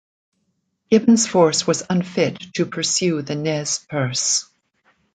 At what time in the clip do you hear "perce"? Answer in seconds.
3.87-4.49